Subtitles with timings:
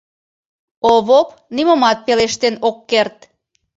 [0.91, 3.17] Овоп нимомат пелештен ок керт.